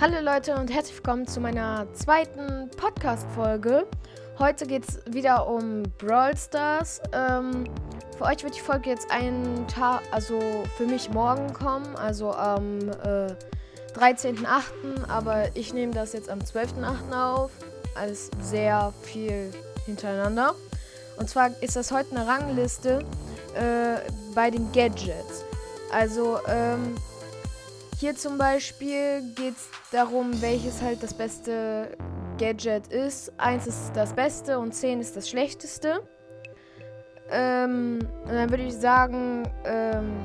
Hallo 0.00 0.16
Leute 0.22 0.54
und 0.54 0.72
herzlich 0.72 0.96
willkommen 0.96 1.26
zu 1.26 1.42
meiner 1.42 1.86
zweiten 1.92 2.70
Podcast-Folge. 2.78 3.86
Heute 4.38 4.66
geht 4.66 4.88
es 4.88 4.98
wieder 5.04 5.46
um 5.46 5.82
Brawl 5.98 6.34
Stars. 6.38 7.02
Ähm, 7.12 7.64
für 8.16 8.24
euch 8.24 8.42
wird 8.42 8.56
die 8.56 8.60
Folge 8.60 8.88
jetzt 8.88 9.10
einen 9.10 9.68
Tag, 9.68 10.00
also 10.10 10.40
für 10.78 10.86
mich 10.86 11.10
morgen 11.10 11.52
kommen, 11.52 11.96
also 11.96 12.32
am 12.32 12.78
äh, 12.88 13.34
13.08., 13.94 15.06
aber 15.06 15.54
ich 15.54 15.74
nehme 15.74 15.92
das 15.92 16.14
jetzt 16.14 16.30
am 16.30 16.38
12.08. 16.38 17.22
auf, 17.22 17.50
als 17.94 18.30
sehr 18.40 18.94
viel 19.02 19.50
hintereinander. 19.84 20.54
Und 21.18 21.28
zwar 21.28 21.50
ist 21.60 21.76
das 21.76 21.92
heute 21.92 22.16
eine 22.16 22.26
Rangliste 22.26 23.04
äh, 23.54 24.00
bei 24.34 24.50
den 24.50 24.72
Gadgets. 24.72 25.44
Also, 25.92 26.38
ähm, 26.48 26.96
hier 28.00 28.16
zum 28.16 28.38
Beispiel 28.38 29.22
geht 29.34 29.54
es 29.56 29.68
darum, 29.92 30.40
welches 30.40 30.80
halt 30.80 31.02
das 31.02 31.12
beste 31.12 31.94
Gadget 32.38 32.86
ist. 32.86 33.30
Eins 33.36 33.66
ist 33.66 33.92
das 33.94 34.14
Beste 34.14 34.58
und 34.58 34.74
10 34.74 35.00
ist 35.00 35.16
das 35.16 35.28
Schlechteste. 35.28 36.00
Ähm, 37.30 37.98
und 38.24 38.32
dann 38.32 38.48
würde 38.48 38.62
ich 38.62 38.74
sagen, 38.74 39.42
ähm, 39.66 40.16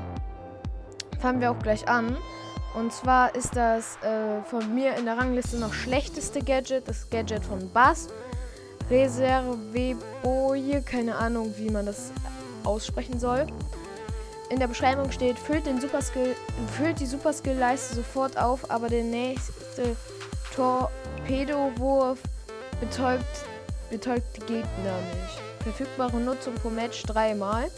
fangen 1.20 1.42
wir 1.42 1.50
auch 1.50 1.58
gleich 1.58 1.86
an. 1.86 2.16
Und 2.74 2.94
zwar 2.94 3.34
ist 3.34 3.54
das 3.54 3.96
äh, 3.96 4.42
von 4.44 4.74
mir 4.74 4.96
in 4.96 5.04
der 5.04 5.18
Rangliste 5.18 5.58
noch 5.58 5.74
schlechteste 5.74 6.40
Gadget, 6.40 6.88
das 6.88 7.10
Gadget 7.10 7.44
von 7.44 7.70
Bass. 7.72 8.08
Reserveboje, 8.88 10.80
keine 10.80 11.16
Ahnung, 11.16 11.52
wie 11.58 11.68
man 11.68 11.84
das 11.84 12.10
aussprechen 12.64 13.18
soll 13.18 13.46
in 14.50 14.58
der 14.58 14.68
Beschreibung 14.68 15.10
steht, 15.10 15.38
füllt, 15.38 15.66
den 15.66 15.80
Superskill, 15.80 16.34
füllt 16.76 17.00
die 17.00 17.06
Superskill-Leiste 17.06 17.96
sofort 17.96 18.36
auf, 18.38 18.70
aber 18.70 18.88
der 18.88 19.02
nächste 19.02 19.96
Torpedowurf 20.54 22.18
betäubt, 22.80 23.24
betäubt 23.90 24.36
die 24.36 24.40
Gegner 24.40 24.62
nicht. 24.62 25.42
Verfügbare 25.62 26.18
Nutzung 26.18 26.54
pro 26.54 26.70
Match 26.70 27.02
dreimal. 27.02 27.70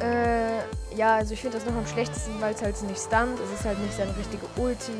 Äh, 0.00 0.58
ja, 0.96 1.16
also 1.16 1.34
ich 1.34 1.40
finde 1.40 1.58
das 1.58 1.66
noch 1.66 1.74
am 1.74 1.86
schlechtesten, 1.86 2.40
weil 2.40 2.54
es 2.54 2.62
halt 2.62 2.80
nicht 2.82 3.00
stunt, 3.00 3.38
es 3.40 3.60
ist 3.60 3.64
halt 3.64 3.78
nicht 3.80 3.94
seine 3.94 4.16
richtige 4.16 4.46
Ulti. 4.56 4.92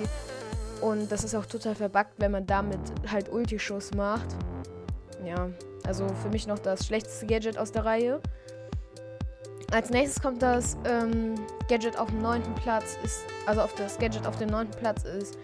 Und 0.81 1.11
das 1.11 1.25
ist 1.25 1.35
auch 1.35 1.47
total 1.47 1.75
verbuggt, 1.75 2.15
wenn 2.19 2.33
man 2.33 2.47
damit 2.47 2.81
halt 3.11 3.31
Ulti-Schuss 3.31 3.93
macht. 3.95 4.27
Ja, 5.25 5.49
also 5.85 6.07
für 6.23 6.29
mich 6.29 6.47
noch 6.47 6.59
das 6.59 6.87
schlechteste 6.87 7.27
Gadget 7.27 7.59
aus 7.59 7.73
der 7.73 7.85
Reihe. 7.85 8.21
Als 9.75 9.91
nächstes 9.91 10.23
kommt 10.23 10.41
das 10.41 10.77
ähm, 10.85 11.35
Gadget 11.69 11.99
auf 11.99 12.09
dem 12.09 12.23
neunten 12.23 12.55
Platz, 12.55 12.97
ist, 13.03 13.25
also 13.45 13.61
auf 13.61 13.75
das 13.75 13.99
Gadget 13.99 14.25
auf 14.25 14.39
dem 14.39 14.49
neunten 14.49 14.79
Platz 14.79 15.03
ist 15.03 15.37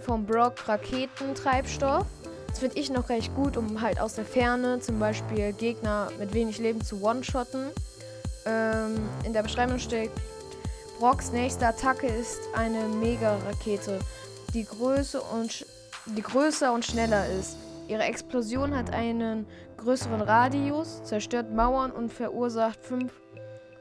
vom 0.00 0.24
Brock 0.24 0.68
Raketentreibstoff. 0.68 2.06
Das 2.46 2.60
finde 2.60 2.78
ich 2.78 2.88
noch 2.88 3.08
recht 3.08 3.34
gut, 3.34 3.56
um 3.56 3.80
halt 3.80 4.00
aus 4.00 4.14
der 4.14 4.24
Ferne 4.24 4.78
zum 4.78 5.00
Beispiel 5.00 5.52
Gegner 5.54 6.12
mit 6.20 6.32
wenig 6.32 6.58
Leben 6.58 6.84
zu 6.84 7.02
one-shotten. 7.02 7.66
Ähm, 8.46 8.94
in 9.24 9.32
der 9.32 9.42
Beschreibung 9.42 9.80
steht, 9.80 10.12
Brocks 11.00 11.32
nächste 11.32 11.66
Attacke 11.66 12.06
ist 12.06 12.42
eine 12.54 12.86
Mega-Rakete, 13.00 13.98
die, 14.54 14.64
die 16.06 16.22
größer 16.22 16.72
und 16.72 16.84
schneller 16.84 17.26
ist. 17.40 17.56
Ihre 17.88 18.02
Explosion 18.04 18.74
hat 18.74 18.92
einen 18.92 19.46
größeren 19.76 20.20
Radius, 20.20 21.02
zerstört 21.04 21.52
Mauern 21.52 21.90
und 21.90 22.12
verursacht 22.12 22.78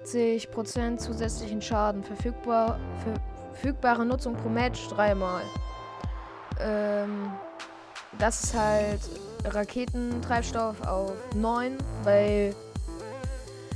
50% 0.05 0.97
zusätzlichen 0.97 1.61
Schaden. 1.61 2.03
Verfügbar, 2.03 2.79
verfügbare 3.53 4.05
Nutzung 4.05 4.35
pro 4.35 4.49
Match 4.49 4.87
dreimal. 4.89 5.43
Ähm, 6.59 7.31
das 8.19 8.43
ist 8.43 8.57
halt 8.57 9.01
Raketentreibstoff 9.45 10.81
auf 10.81 11.13
9, 11.35 11.77
weil 12.03 12.55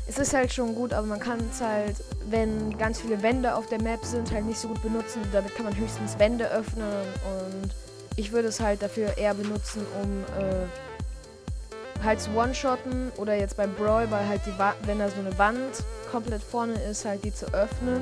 es 0.07 0.19
ist 0.19 0.33
halt 0.33 0.53
schon 0.53 0.75
gut, 0.75 0.93
aber 0.93 1.07
man 1.07 1.19
kann 1.19 1.39
es 1.51 1.61
halt, 1.61 1.95
wenn 2.29 2.77
ganz 2.77 3.01
viele 3.01 3.21
Wände 3.23 3.55
auf 3.55 3.67
der 3.67 3.81
Map 3.81 4.05
sind, 4.05 4.31
halt 4.31 4.45
nicht 4.45 4.59
so 4.59 4.67
gut 4.67 4.81
benutzen. 4.83 5.21
Damit 5.31 5.55
kann 5.55 5.65
man 5.65 5.75
höchstens 5.75 6.19
Wände 6.19 6.49
öffnen 6.51 6.85
und 6.85 7.71
ich 8.15 8.31
würde 8.31 8.47
es 8.47 8.59
halt 8.59 8.81
dafür 8.81 9.17
eher 9.17 9.33
benutzen, 9.33 9.85
um 10.01 10.23
äh, 10.41 12.03
halt 12.03 12.21
zu 12.21 12.31
One-Shotten 12.31 13.11
oder 13.17 13.35
jetzt 13.35 13.57
beim 13.57 13.73
Brawl, 13.73 14.09
weil 14.11 14.27
halt 14.27 14.41
die 14.45 14.57
Wa 14.57 14.73
wenn 14.83 14.99
da 14.99 15.09
so 15.09 15.19
eine 15.19 15.37
Wand 15.37 15.83
komplett 16.11 16.41
vorne 16.41 16.73
ist, 16.89 17.05
halt 17.05 17.23
die 17.23 17.33
zu 17.33 17.47
öffnen. 17.53 18.01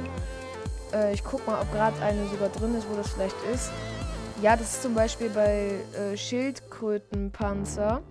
Äh, 0.94 1.13
ich 1.13 1.23
guck 1.23 1.46
mal, 1.47 1.62
ob 1.62 1.72
gerade 1.72 2.00
eine 2.02 2.28
sogar 2.28 2.50
drin 2.50 2.75
ist, 2.75 2.88
wo 2.90 2.96
das 2.96 3.09
vielleicht 3.09 3.35
ist. 3.53 3.72
Ja, 4.41 4.56
das 4.56 4.73
ist 4.73 4.84
zum 4.84 4.94
Beispiel 4.94 5.29
bei 5.29 5.72
äh, 5.97 6.18
Schildkrötenpanzer. 6.18 8.02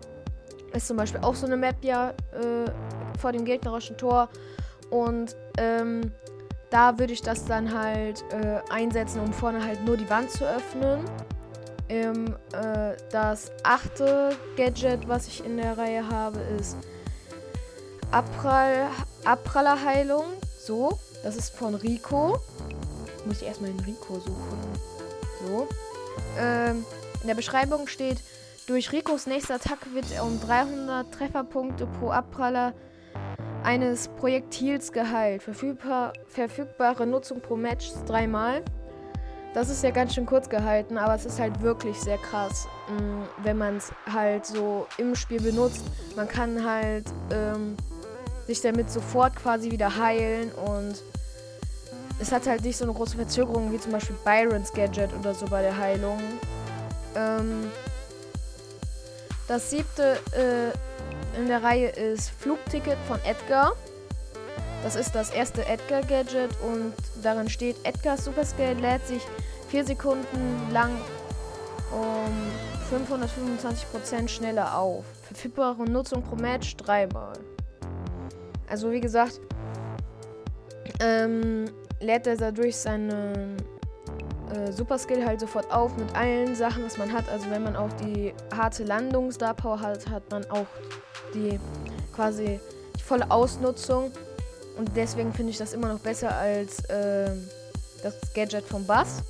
Ist 0.73 0.87
zum 0.87 0.97
Beispiel 0.97 1.21
auch 1.21 1.35
so 1.35 1.47
eine 1.47 1.57
Map 1.57 1.77
ja 1.83 2.11
äh, 2.11 2.71
vor 3.21 3.33
dem 3.33 3.45
gegnerischen 3.45 3.97
Tor. 3.99 4.29
Und 4.91 5.37
ähm, 5.59 6.11
da 6.71 6.99
würde 6.99 7.12
ich 7.12 7.21
das 7.21 7.45
dann 7.45 7.79
halt 7.79 8.25
äh, 8.31 8.61
einsetzen, 8.71 9.21
um 9.21 9.33
vorne 9.33 9.62
halt 9.62 9.85
nur 9.85 9.99
die 9.99 10.09
Wand 10.09 10.31
zu 10.31 10.45
öffnen. 10.45 11.05
Ähm, 11.93 12.35
äh, 12.55 12.97
das 13.11 13.53
achte 13.65 14.35
Gadget, 14.57 15.07
was 15.09 15.29
ich 15.29 15.45
in 15.45 15.59
der 15.59 15.77
Reihe 15.77 16.09
habe, 16.09 16.39
ist 16.59 16.79
Abprall, 18.11 18.89
Abprallerheilung. 19.27 20.25
So, 20.59 20.99
das 21.23 21.37
ist 21.37 21.55
von 21.55 21.75
Rico. 21.75 22.39
Muss 23.27 23.43
ich 23.43 23.47
erstmal 23.47 23.73
den 23.73 23.81
Rico 23.81 24.15
suchen. 24.21 24.59
So. 25.45 25.69
Ähm, 26.39 26.87
in 27.21 27.27
der 27.27 27.35
Beschreibung 27.35 27.87
steht, 27.87 28.23
durch 28.67 28.91
Ricos 28.93 29.27
nächste 29.27 29.53
Attacke 29.53 29.93
wird 29.93 30.07
er 30.15 30.25
um 30.25 30.41
300 30.41 31.13
Trefferpunkte 31.13 31.87
pro 31.87 32.09
Abpraller 32.09 32.73
eines 33.65 34.09
Projektils 34.09 34.93
geheilt. 34.93 35.43
Verfügbar, 35.43 36.15
verfügbare 36.27 37.07
Nutzung 37.07 37.43
pro 37.43 37.57
Match 37.57 37.91
dreimal. 38.07 38.65
Das 39.55 39.69
ist 39.69 39.85
ja 39.85 39.91
ganz 39.91 40.15
schön 40.15 40.25
kurz 40.25 40.49
gehalten, 40.49 40.97
aber 40.97 41.15
es 41.15 41.27
ist 41.27 41.39
halt 41.39 41.61
wirklich 41.61 42.01
sehr 42.01 42.17
krass, 42.17 42.67
mm, 42.89 43.45
wenn 43.45 43.59
man 43.59 43.77
es 43.77 43.93
halt 44.11 44.47
so 44.47 44.87
im 44.97 45.15
Spiel 45.15 45.43
benutzt. 45.43 45.83
Man 46.17 46.27
kann 46.27 46.65
halt 46.65 47.05
ähm, 47.31 47.77
sich 48.47 48.62
damit 48.62 48.91
sofort 48.91 49.37
quasi 49.37 49.71
wieder 49.71 49.95
heilen 49.97 50.51
und 50.53 51.03
es 52.19 52.33
hat 52.33 52.47
halt 52.47 52.65
nicht 52.65 52.77
so 52.77 52.85
eine 52.85 52.95
große 52.95 53.17
Verzögerung 53.17 53.73
wie 53.73 53.79
zum 53.79 53.93
Beispiel 53.93 54.17
Byrons 54.25 54.73
Gadget 54.73 55.11
oder 55.19 55.35
so 55.35 55.45
bei 55.47 55.61
der 55.61 55.77
Heilung. 55.77 56.19
Ähm, 57.15 57.71
das 59.49 59.69
siebte 59.69 60.19
äh, 60.33 61.39
in 61.39 61.49
der 61.49 61.62
Reihe 61.62 61.89
ist 61.89 62.31
Flugticket 62.39 62.97
von 63.07 63.19
Edgar. 63.25 63.73
Das 64.82 64.97
ist 64.97 65.15
das 65.15 65.31
erste 65.31 65.65
Edgar-Gadget 65.65 66.50
und 66.66 66.93
darin 67.22 67.48
steht, 67.48 67.76
Edgars 67.84 68.25
Superscale 68.25 68.75
lädt 68.75 69.06
sich 69.06 69.22
4 69.69 69.84
Sekunden 69.84 70.70
lang 70.72 70.91
um 71.93 72.32
525% 72.91 74.28
schneller 74.28 74.76
auf. 74.76 75.04
Verfügbare 75.22 75.84
Nutzung 75.84 76.22
pro 76.22 76.37
Match 76.37 76.76
dreimal. 76.76 77.34
Also 78.69 78.91
wie 78.91 79.00
gesagt, 79.00 79.41
ähm, 81.00 81.66
lädt 82.00 82.26
er 82.26 82.37
dadurch 82.37 82.76
seine 82.76 83.56
äh, 84.53 84.72
Superskill 84.72 85.25
halt 85.25 85.41
sofort 85.41 85.70
auf 85.72 85.97
mit 85.97 86.14
allen 86.14 86.54
Sachen, 86.54 86.84
was 86.84 86.99
man 86.99 87.12
hat. 87.12 87.28
Also 87.28 87.50
wenn 87.50 87.62
man 87.62 87.76
auch 87.76 87.93
die 88.04 88.34
harte 88.54 88.84
Landung 88.84 89.31
Star 89.31 89.54
Power 89.54 89.81
hat, 89.81 90.09
hat 90.10 90.31
man 90.31 90.44
auch 90.50 90.66
die 91.34 91.59
quasi 92.14 92.60
die 92.97 93.03
volle 93.03 93.31
Ausnutzung. 93.31 94.10
Und 94.77 94.91
deswegen 94.97 95.33
finde 95.33 95.50
ich 95.50 95.59
das 95.59 95.72
immer 95.72 95.88
noch 95.88 96.00
besser 96.00 96.34
als 96.34 96.84
äh, 96.87 97.31
das 98.03 98.15
Gadget 98.34 98.65
vom 98.65 98.87
Bass. 98.87 99.22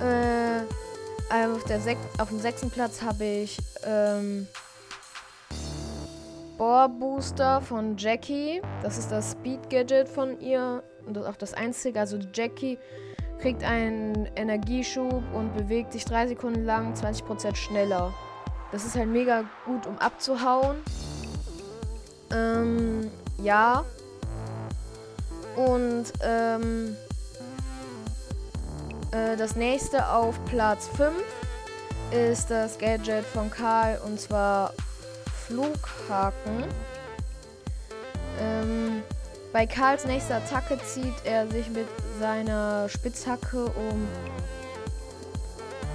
Äh, 0.00 0.60
auf, 1.30 1.64
der 1.64 1.80
auf 2.18 2.28
dem 2.28 2.40
sechsten 2.40 2.70
Platz 2.70 3.02
habe 3.02 3.24
ich 3.24 3.58
ähm, 3.84 4.46
Bohr 6.56 6.88
Booster 6.88 7.60
von 7.60 7.96
Jackie. 7.96 8.62
Das 8.82 8.98
ist 8.98 9.10
das 9.10 9.32
Speed 9.32 9.68
Gadget 9.70 10.08
von 10.08 10.40
ihr. 10.40 10.82
Und 11.06 11.18
auch 11.18 11.36
das 11.36 11.54
einzige. 11.54 12.00
Also 12.00 12.18
Jackie 12.32 12.78
kriegt 13.40 13.62
einen 13.62 14.28
Energieschub 14.34 15.22
und 15.34 15.54
bewegt 15.56 15.92
sich 15.92 16.04
drei 16.04 16.26
Sekunden 16.26 16.64
lang 16.64 16.94
20% 16.94 17.54
schneller. 17.54 18.12
Das 18.72 18.84
ist 18.84 18.96
halt 18.96 19.08
mega 19.08 19.44
gut, 19.64 19.86
um 19.86 19.98
abzuhauen. 19.98 20.78
Ähm, 22.32 23.10
ja. 23.42 23.84
Und 25.56 26.12
ähm, 26.22 26.96
äh, 29.10 29.36
das 29.36 29.56
nächste 29.56 30.08
auf 30.08 30.42
Platz 30.46 30.88
5 30.96 31.12
ist 32.10 32.50
das 32.50 32.78
Gadget 32.78 33.24
von 33.24 33.50
Karl 33.50 33.98
und 34.04 34.20
zwar 34.20 34.72
Flughaken. 35.46 36.64
Ähm, 38.38 39.02
bei 39.52 39.66
Karls 39.66 40.04
nächster 40.04 40.36
Attacke 40.36 40.78
zieht 40.84 41.14
er 41.24 41.48
sich 41.48 41.70
mit 41.70 41.86
seiner 42.20 42.88
Spitzhacke 42.88 43.64
um 43.64 44.06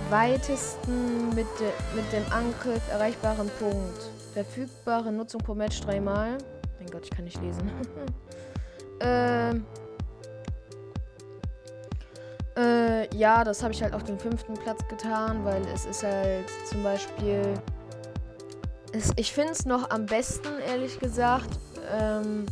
weitesten 0.09 1.29
mit, 1.29 1.47
de, 1.59 1.71
mit 1.95 2.11
dem 2.11 2.23
Angriff 2.31 2.81
erreichbaren 2.91 3.49
Punkt. 3.59 4.09
Verfügbare 4.33 5.11
Nutzung 5.11 5.41
pro 5.41 5.53
Match 5.53 5.79
dreimal. 5.81 6.37
Mein 6.81 6.89
Gott, 6.89 7.03
ich 7.03 7.11
kann 7.11 7.25
nicht 7.25 7.39
lesen. 7.41 7.69
ähm. 9.01 9.65
Äh, 12.57 13.15
ja, 13.15 13.43
das 13.43 13.61
habe 13.61 13.71
ich 13.71 13.81
halt 13.83 13.93
auf 13.93 14.03
den 14.03 14.17
fünften 14.19 14.55
Platz 14.55 14.81
getan, 14.89 15.45
weil 15.45 15.61
es 15.67 15.85
ist 15.85 16.03
halt 16.03 16.49
zum 16.67 16.81
Beispiel. 16.81 17.53
Es, 18.93 19.11
ich 19.15 19.31
finde 19.31 19.51
es 19.51 19.65
noch 19.65 19.91
am 19.91 20.07
besten, 20.07 20.49
ehrlich 20.67 20.99
gesagt, 20.99 21.59
ähm, 21.97 22.47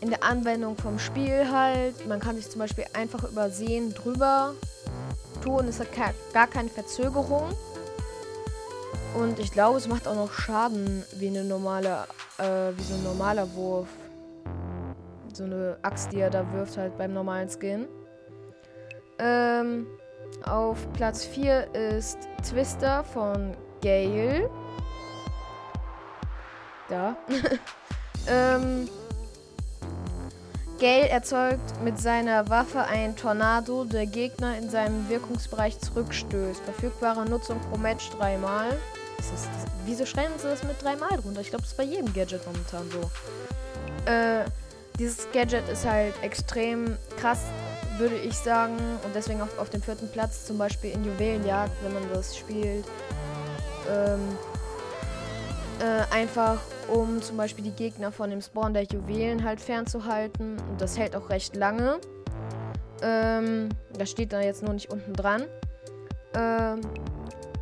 in 0.00 0.08
der 0.08 0.24
Anwendung 0.24 0.76
vom 0.76 0.98
Spiel 0.98 1.46
halt. 1.52 2.08
Man 2.08 2.20
kann 2.20 2.36
sich 2.36 2.48
zum 2.48 2.58
Beispiel 2.58 2.86
einfach 2.94 3.24
übersehen 3.24 3.92
drüber 3.92 4.54
tun. 5.44 5.68
Es 5.68 5.78
hat 5.78 5.88
gar 6.32 6.46
keine 6.46 6.70
Verzögerung. 6.70 7.54
Und 9.14 9.38
ich 9.38 9.52
glaube, 9.52 9.76
es 9.78 9.88
macht 9.88 10.08
auch 10.08 10.14
noch 10.14 10.32
Schaden 10.32 11.04
wie 11.16 11.28
eine 11.28 11.44
normale, 11.44 12.06
äh, 12.40 12.76
wie 12.76 12.82
so 12.82 12.94
ein 12.94 13.04
normaler 13.04 13.46
Wurf. 13.54 13.88
So 15.32 15.44
eine 15.44 15.76
Axt, 15.82 16.12
die 16.12 16.20
er 16.20 16.30
da 16.30 16.44
wirft 16.52 16.76
halt 16.76 16.96
beim 16.98 17.12
normalen 17.12 17.48
Skin. 17.48 17.86
Ähm, 19.18 19.86
auf 20.44 20.90
Platz 20.94 21.24
4 21.24 21.74
ist 21.74 22.18
Twister 22.42 23.04
von 23.04 23.54
Gale. 23.82 24.50
Da. 26.88 27.16
ähm, 28.28 28.88
Gale 30.80 31.10
erzeugt 31.10 31.82
mit 31.84 31.98
seiner 31.98 32.48
Waffe 32.48 32.80
ein 32.80 33.14
Tornado, 33.14 33.84
der 33.84 34.06
Gegner 34.06 34.56
in 34.56 34.70
seinem 34.70 35.08
Wirkungsbereich 35.08 35.78
zurückstößt. 35.78 36.62
Verfügbare 36.62 37.28
Nutzung 37.28 37.60
pro 37.70 37.76
Match 37.76 38.10
dreimal. 38.10 38.76
Ist 39.20 39.32
das, 39.34 39.46
wieso 39.84 40.06
schreiben 40.06 40.32
sie 40.38 40.48
das 40.48 40.62
mit 40.64 40.82
dreimal 40.82 41.10
drunter? 41.10 41.42
Ich 41.42 41.50
glaube, 41.50 41.62
das 41.62 41.72
ist 41.72 41.76
bei 41.76 41.84
jedem 41.84 42.10
Gadget 42.14 42.40
momentan 42.46 42.90
so. 42.90 44.10
Äh, 44.10 44.44
dieses 44.98 45.30
Gadget 45.30 45.68
ist 45.68 45.84
halt 45.84 46.14
extrem 46.22 46.96
krass, 47.18 47.40
würde 47.98 48.16
ich 48.16 48.34
sagen. 48.34 48.76
Und 49.04 49.14
deswegen 49.14 49.42
auch 49.42 49.58
auf 49.58 49.68
dem 49.68 49.82
vierten 49.82 50.08
Platz, 50.08 50.46
zum 50.46 50.56
Beispiel 50.56 50.92
in 50.92 51.04
Juwelenjagd, 51.04 51.72
wenn 51.82 51.92
man 51.92 52.02
das 52.14 52.34
spielt. 52.34 52.86
Ähm, 53.90 54.20
äh, 55.80 56.14
einfach 56.14 56.58
um 56.88 57.20
zum 57.20 57.36
Beispiel 57.36 57.64
die 57.64 57.72
Gegner 57.72 58.12
von 58.12 58.30
dem 58.30 58.40
Spawn 58.40 58.72
der 58.72 58.84
Juwelen 58.84 59.44
halt 59.44 59.60
fernzuhalten. 59.60 60.56
Und 60.58 60.80
das 60.80 60.98
hält 60.98 61.14
auch 61.14 61.28
recht 61.28 61.56
lange. 61.56 61.98
Ähm, 63.02 63.68
das 63.98 64.10
steht 64.10 64.32
da 64.32 64.40
jetzt 64.40 64.62
nur 64.62 64.72
nicht 64.72 64.90
unten 64.90 65.12
dran. 65.12 65.44
Ähm, 66.34 66.80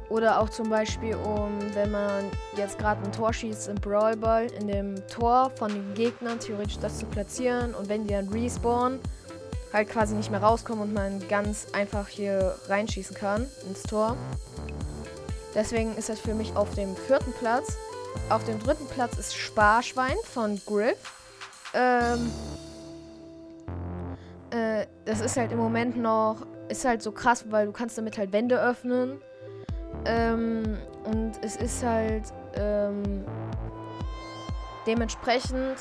oder 0.09 0.41
auch 0.41 0.49
zum 0.49 0.71
Beispiel, 0.71 1.15
um, 1.15 1.59
wenn 1.75 1.91
man 1.91 2.25
jetzt 2.57 2.79
gerade 2.79 3.03
ein 3.05 3.13
Tor 3.13 3.33
schießt 3.33 3.69
im 3.69 3.77
Brawl 3.77 4.17
Ball, 4.17 4.47
in 4.47 4.69
dem 4.69 5.07
Tor 5.09 5.51
von 5.51 5.71
den 5.71 5.95
Gegnern 5.95 6.41
theoretisch 6.41 6.79
das 6.79 6.99
zu 6.99 7.07
platzieren 7.07 7.75
und 7.75 7.89
wenn 7.89 8.05
die 8.05 8.15
dann 8.15 8.29
respawnen, 8.29 9.01
halt 9.73 9.91
quasi 9.91 10.15
nicht 10.15 10.31
mehr 10.31 10.43
rauskommen 10.43 10.83
und 10.85 10.95
man 10.95 11.27
ganz 11.29 11.67
einfach 11.73 12.09
hier 12.09 12.57
reinschießen 12.69 13.15
kann 13.15 13.47
ins 13.69 13.83
Tor. 13.83 14.17
Deswegen 15.55 15.95
ist 15.97 16.09
das 16.09 16.21
für 16.21 16.35
mich 16.35 16.57
auf 16.57 16.75
dem 16.75 16.97
vierten 16.97 17.33
Platz. 17.33 17.77
Auf 18.31 18.45
dem 18.45 18.59
dritten 18.61 18.87
Platz 18.87 19.19
ist 19.19 19.37
Sparschwein 19.37 20.17
von 20.25 20.61
Griff. 20.65 20.97
Ähm, 21.75 22.31
äh, 24.51 24.87
das 25.05 25.21
ist 25.21 25.37
halt 25.37 25.53
im 25.53 25.59
Moment 25.59 25.97
noch, 25.97 26.47
ist 26.69 26.87
halt 26.87 27.03
so 27.03 27.13
krass, 27.13 27.45
weil 27.51 27.67
du 27.67 27.73
kannst 27.73 27.99
damit 27.99 28.17
halt 28.17 28.33
Wände 28.33 28.59
öffnen 28.59 29.21
ähm, 30.05 30.79
und 31.05 31.33
es 31.43 31.57
ist 31.57 31.85
halt 31.85 32.25
ähm, 32.55 33.25
dementsprechend, 34.87 35.77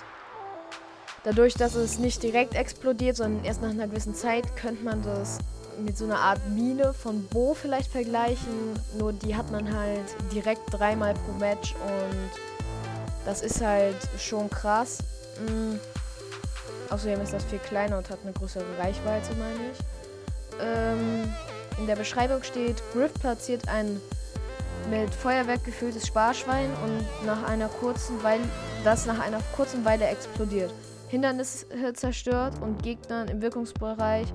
dadurch, 1.23 1.53
dass 1.53 1.75
es 1.75 1.99
nicht 1.99 2.23
direkt 2.23 2.55
explodiert, 2.55 3.17
sondern 3.17 3.43
erst 3.45 3.61
nach 3.61 3.69
einer 3.69 3.87
gewissen 3.87 4.15
Zeit, 4.15 4.55
könnte 4.55 4.83
man 4.83 5.03
das 5.03 5.39
mit 5.79 5.97
so 5.97 6.05
einer 6.05 6.19
Art 6.19 6.39
Mine 6.49 6.93
von 6.93 7.27
Bo 7.27 7.53
vielleicht 7.53 7.91
vergleichen. 7.91 8.79
Nur 8.97 9.13
die 9.13 9.35
hat 9.35 9.51
man 9.51 9.75
halt 9.75 10.05
direkt 10.33 10.61
dreimal 10.71 11.13
pro 11.13 11.33
Match 11.39 11.75
und 11.75 12.29
das 13.25 13.41
ist 13.41 13.61
halt 13.61 13.97
schon 14.17 14.49
krass. 14.49 14.99
Mhm. 15.47 15.79
Außerdem 16.89 17.21
ist 17.21 17.33
das 17.33 17.43
viel 17.43 17.59
kleiner 17.59 17.97
und 17.97 18.09
hat 18.09 18.19
eine 18.23 18.31
größere 18.31 18.63
Reichweite, 18.79 19.35
meine 19.35 19.71
ich. 19.71 19.79
Ähm, 20.61 21.33
in 21.77 21.88
der 21.88 21.95
Beschreibung 21.95 22.44
steht, 22.44 22.81
Griff 22.94 23.13
platziert 23.13 23.68
ein 23.68 24.00
mit 24.89 25.13
Feuerwerk 25.13 25.63
gefülltes 25.65 26.07
Sparschwein 26.07 26.69
und 26.83 27.25
nach 27.25 27.44
einer 27.44 27.68
kurzen 27.68 28.21
Weile, 28.24 28.44
das 28.83 29.06
nach 29.06 29.19
einer 29.19 29.39
kurzen 29.56 29.83
Weile 29.83 30.06
explodiert. 30.06 30.74
Hindernisse 31.09 31.94
zerstört 31.94 32.53
und 32.62 32.83
Gegnern 32.83 33.27
im 33.27 33.41
Wirkungsbereich 33.41 34.27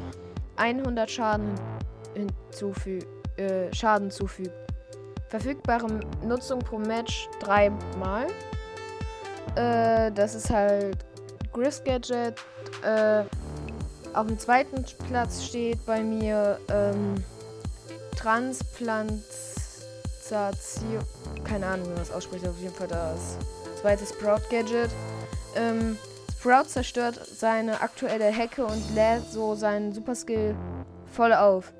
100 0.57 1.11
Schaden, 1.11 1.55
hinzufü 2.15 3.01
äh, 3.37 3.73
Schaden 3.75 4.11
zufügt. 4.11 4.53
Verfügbare 5.29 6.01
Nutzung 6.25 6.59
pro 6.59 6.79
Match 6.79 7.29
dreimal. 7.41 8.27
Äh, 9.55 10.13
das 10.13 10.35
ist 10.35 10.51
halt 10.51 10.99
Griff's 11.53 11.83
Gadget. 11.83 12.35
Äh, 12.83 13.25
auf 14.15 14.27
dem 14.27 14.39
zweiten 14.39 14.85
Platz 15.09 15.43
steht 15.43 15.85
bei 15.87 16.03
mir 16.03 16.59
ähm, 16.71 17.15
Transplantation. 18.17 19.23
Keine 21.45 21.67
Ahnung, 21.67 21.87
wie 21.87 21.91
man 21.91 21.99
das 21.99 22.11
ausspricht. 22.11 22.47
Auf 22.47 22.59
jeden 22.61 22.75
Fall 22.75 22.89
das 22.89 23.37
zweite 23.81 24.05
Sprout-Gadget. 24.07 24.91
Ähm, 25.57 25.99
Sprout 26.43 26.65
zerstört 26.65 27.21
seine 27.25 27.81
aktuelle 27.83 28.25
Hecke 28.25 28.65
und 28.65 28.95
lädt 28.95 29.31
so 29.31 29.55
seinen 29.55 29.93
Superskill 29.93 30.57
voll 31.13 31.33
auf. 31.33 31.73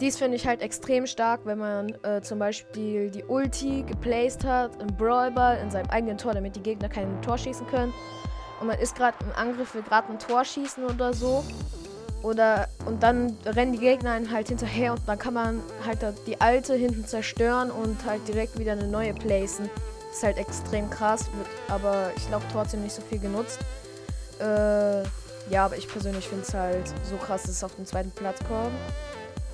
Dies 0.00 0.16
finde 0.16 0.36
ich 0.36 0.46
halt 0.46 0.62
extrem 0.62 1.06
stark, 1.06 1.40
wenn 1.44 1.58
man 1.58 1.88
äh, 2.04 2.22
zum 2.22 2.38
Beispiel 2.38 3.10
die 3.10 3.22
Ulti 3.24 3.82
geplaced 3.82 4.44
hat 4.44 4.80
im 4.80 4.86
Brawlball 4.96 5.58
in 5.58 5.70
seinem 5.70 5.90
eigenen 5.90 6.16
Tor, 6.16 6.32
damit 6.32 6.56
die 6.56 6.62
Gegner 6.62 6.88
kein 6.88 7.20
Tor 7.20 7.36
schießen 7.36 7.66
können. 7.66 7.92
Und 8.60 8.68
man 8.68 8.78
ist 8.78 8.94
gerade 8.94 9.16
im 9.24 9.32
Angriff, 9.32 9.74
will 9.74 9.82
gerade 9.82 10.10
ein 10.10 10.18
Tor 10.18 10.44
schießen 10.44 10.84
oder 10.84 11.12
so. 11.12 11.44
Oder 12.22 12.68
und 12.84 13.02
dann 13.02 13.36
rennen 13.46 13.72
die 13.72 13.78
Gegner 13.78 14.12
einen 14.12 14.30
halt 14.30 14.48
hinterher 14.48 14.92
und 14.92 15.00
dann 15.06 15.18
kann 15.18 15.34
man 15.34 15.60
halt 15.86 15.98
die 16.26 16.40
alte 16.40 16.74
hinten 16.74 17.06
zerstören 17.06 17.70
und 17.70 18.04
halt 18.04 18.26
direkt 18.28 18.58
wieder 18.58 18.72
eine 18.72 18.86
neue 18.86 19.14
placen. 19.14 19.70
Ist 20.12 20.22
halt 20.22 20.38
extrem 20.38 20.90
krass, 20.90 21.26
wird 21.36 21.48
aber 21.68 22.10
ich 22.16 22.26
glaube 22.28 22.44
trotzdem 22.52 22.82
nicht 22.82 22.94
so 22.94 23.02
viel 23.02 23.18
genutzt. 23.18 23.58
Äh, 24.40 25.02
ja, 25.50 25.64
aber 25.64 25.76
ich 25.76 25.88
persönlich 25.88 26.28
finde 26.28 26.44
es 26.46 26.52
halt 26.52 26.88
so 27.08 27.16
krass, 27.16 27.42
dass 27.42 27.52
es 27.52 27.64
auf 27.64 27.74
den 27.74 27.86
zweiten 27.86 28.10
Platz 28.10 28.38
kommt. 28.46 28.74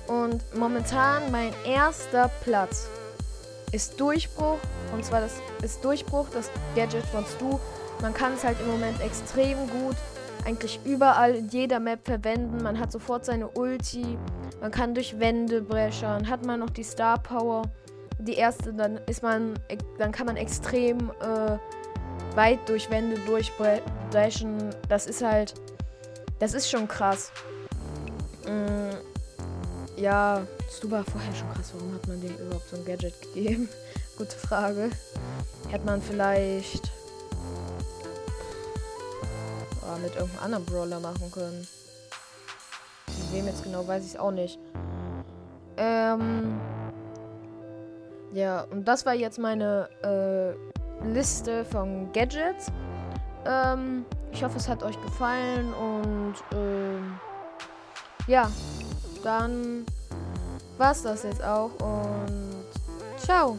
Und 0.07 0.43
momentan 0.55 1.31
mein 1.31 1.53
erster 1.65 2.29
Platz 2.43 2.87
ist 3.71 3.99
Durchbruch. 3.99 4.59
Und 4.93 5.05
zwar 5.05 5.21
das 5.21 5.33
ist 5.61 5.83
Durchbruch, 5.83 6.27
das 6.33 6.49
Gadget 6.75 7.05
von 7.05 7.25
Stu. 7.25 7.59
Man 8.01 8.13
kann 8.13 8.33
es 8.33 8.43
halt 8.43 8.57
im 8.59 8.67
Moment 8.67 9.01
extrem 9.01 9.57
gut 9.69 9.95
eigentlich 10.47 10.79
überall 10.85 11.35
in 11.35 11.49
jeder 11.49 11.81
Map 11.81 12.05
verwenden. 12.05 12.63
Man 12.63 12.79
hat 12.79 12.91
sofort 12.91 13.25
seine 13.25 13.49
Ulti. 13.49 14.17
Man 14.61 14.71
kann 14.71 14.95
durch 14.95 15.19
Wände 15.19 15.61
brechen. 15.61 16.29
Hat 16.29 16.45
man 16.45 16.61
noch 16.61 16.69
die 16.69 16.83
Star 16.83 17.21
Power. 17.21 17.63
Die 18.17 18.35
erste, 18.35 18.73
dann 18.73 18.97
ist 19.07 19.21
man, 19.21 19.55
dann 19.99 20.11
kann 20.13 20.25
man 20.25 20.37
extrem 20.37 21.11
äh, 21.21 21.57
weit 22.35 22.59
durch 22.67 22.89
Wände 22.89 23.19
durchbrechen. 23.25 24.73
Das 24.87 25.05
ist 25.05 25.21
halt, 25.21 25.53
das 26.39 26.53
ist 26.53 26.69
schon 26.69 26.87
krass. 26.87 27.31
Mm, 28.45 30.01
ja, 30.01 30.47
Stu 30.71 30.89
war 30.89 31.03
vorher 31.03 31.35
schon 31.35 31.51
krass. 31.51 31.73
Warum 31.75 31.93
hat 31.93 32.07
man 32.07 32.21
dem 32.21 32.35
überhaupt 32.37 32.69
so 32.69 32.77
ein 32.77 32.85
Gadget 32.85 33.21
gegeben? 33.21 33.67
Gute 34.17 34.37
Frage. 34.37 34.91
Hätte 35.69 35.85
man 35.85 36.01
vielleicht 36.01 36.89
mit 39.99 40.15
irgendeinem 40.15 40.43
anderen 40.43 40.65
Brawler 40.65 40.99
machen 40.99 41.31
können. 41.31 41.67
Mit 43.07 43.33
wem 43.33 43.47
jetzt 43.47 43.63
genau, 43.63 43.87
weiß 43.87 44.05
ich 44.05 44.19
auch 44.19 44.31
nicht. 44.31 44.59
Ähm. 45.77 46.59
Ja, 48.33 48.61
und 48.69 48.87
das 48.87 49.05
war 49.05 49.13
jetzt 49.13 49.39
meine 49.39 49.89
äh, 50.03 51.07
Liste 51.07 51.65
von 51.65 52.11
Gadgets. 52.11 52.71
Ähm, 53.45 54.05
ich 54.31 54.43
hoffe, 54.43 54.57
es 54.57 54.67
hat 54.67 54.83
euch 54.83 55.01
gefallen 55.01 55.73
und 55.73 56.35
ähm, 56.53 57.19
ja, 58.27 58.51
dann 59.23 59.85
war's 60.77 61.03
das 61.03 61.23
jetzt 61.23 61.43
auch 61.43 61.71
und 61.79 62.65
ciao. 63.17 63.57